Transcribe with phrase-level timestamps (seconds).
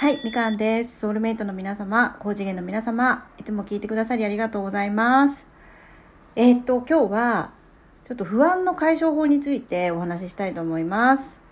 [0.00, 1.00] はい、みかんです。
[1.00, 5.44] ソウルメイトの皆様、高次元の皆様、いつも聞いてくださりありがとうございます。
[6.36, 7.50] えーっと、今日は、
[8.08, 11.42] ちょっと不安の解消法についてお話ししたいと思います。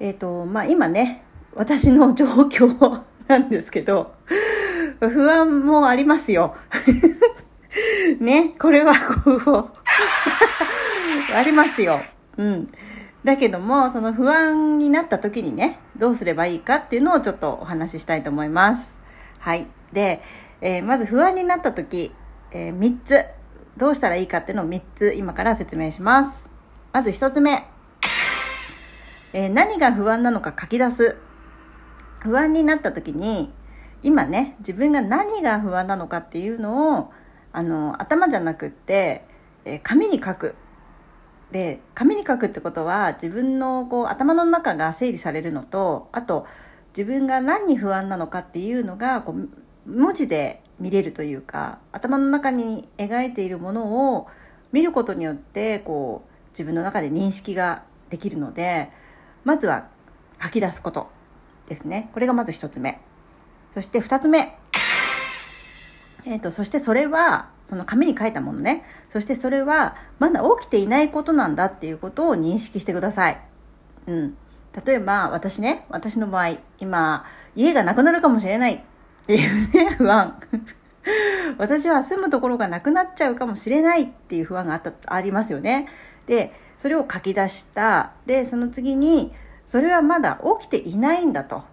[0.00, 1.22] えーっと、まあ、今ね、
[1.54, 4.12] 私の状況 なんですけど、
[4.98, 6.56] 不安もありますよ。
[8.18, 9.70] ね、これはこう、
[11.32, 12.00] ありますよ。
[12.36, 12.66] うん。
[13.22, 18.92] だけども、その不安になった時にね、どうすればいいかっていうのをちょっとお話ししたいと思います。
[19.38, 19.66] はい。
[19.92, 20.22] で、
[20.60, 22.14] えーまず不安になった時、
[22.50, 23.24] えー3つ、
[23.76, 26.48] どうしたらいいかっていうのを3つ今から説明します。
[26.92, 27.66] まず1つ目、
[29.34, 31.16] えー何が不安なのか書き出す。
[32.20, 33.52] 不安になった時に、
[34.02, 37.12] 今ね、自分が何が不安なのかっていうのを、
[37.52, 39.26] あの、頭じゃなくって、
[39.64, 40.54] えー紙に書く。
[41.52, 46.46] で紙に書くってことは自分のこう頭の中が整理されるのとあと
[46.96, 49.48] 自分が何に不安なのかっていうのがこう
[49.86, 54.26] 文字で見れるというか頭の中に描いているものを
[54.72, 58.90] 見ることによってこう自分の中で認識ができるので
[59.44, 59.88] まずは
[60.42, 61.08] 書き出すこと
[61.68, 62.10] ですね。
[62.12, 63.00] これがまず一つ目。
[63.70, 64.58] そして二つ目。
[66.24, 68.84] えー、とそしてそれはその紙に書いたものね。
[69.08, 73.40] そしてそれはまだ起きていないことなんだっていうことを認識してください、
[74.06, 74.36] うん、
[74.86, 77.24] 例えば私ね私の場合今
[77.54, 78.80] 家がなくなるかもしれないっ
[79.26, 80.40] ていうね 不安。
[81.58, 85.88] 私は住むところがなくなっちゃうかもしれないっていう不安があったありますよね。
[86.26, 88.12] でそれを書き出した。
[88.26, 89.32] でその次に
[89.66, 91.64] それはまだ起きていないんだと。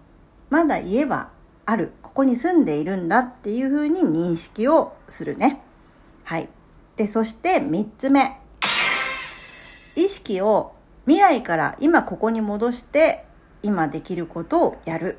[0.50, 1.30] まだ家は
[1.64, 1.92] ある。
[2.02, 5.62] ここに住んでいるんだっていうふうに認識をするね。
[6.30, 6.48] はい。
[6.94, 8.38] でそして3つ目。
[9.96, 13.24] 意識を未来から今ここに戻して
[13.64, 15.18] 今できることをやる、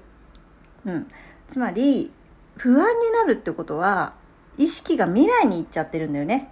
[0.85, 1.07] うん、
[1.49, 2.13] つまり
[2.55, 4.13] 不安になるってことは
[4.57, 6.49] 意識が未来に行っちゃってるんだよね。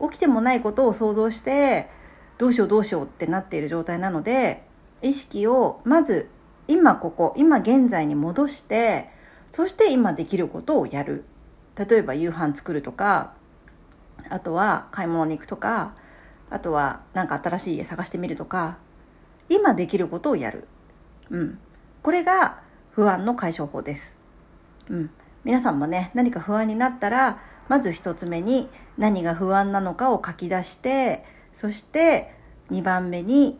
[0.00, 1.88] 起きてもないことを想像して
[2.38, 4.64] どうしようどうしようってなっている状態なので
[5.00, 6.28] 意識をまず
[6.66, 9.10] 今ここ今現在に戻して
[9.52, 11.22] そして今できることをやる。
[11.76, 13.40] 例えば夕飯作るとか
[14.30, 15.94] あとは買い物に行くとか
[16.50, 18.78] あとは何か新しい家探してみるとか
[19.48, 20.66] 今できることをやる、
[21.30, 21.58] うん、
[22.02, 24.16] これが不安の解消法です、
[24.88, 25.10] うん、
[25.44, 28.68] 皆さんもね何か不安になったらまず一つ目に
[28.98, 31.24] 何が不安なのかを書き出して
[31.54, 32.34] そして
[32.70, 33.58] 2番目に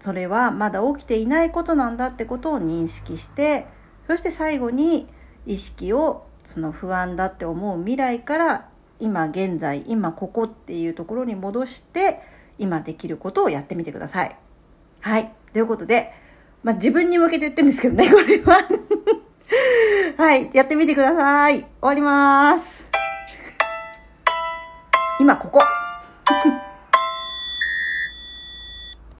[0.00, 3.66] それはまだ起きていないことなんだってことを認識して
[4.08, 5.06] そして最後に
[5.46, 8.68] 意識をその不安だって思う未来から
[9.02, 12.20] 今現在今ここっていうところに戻して
[12.56, 14.36] 今できることをやってみてください。
[15.00, 15.32] はい。
[15.52, 16.12] ということで、
[16.62, 18.68] まあ、自分に向けて言ってるんですけどね、 これは。
[20.16, 20.48] はい。
[20.52, 21.58] やってみてください。
[21.58, 22.84] 終わります。
[25.18, 25.60] 今ここ。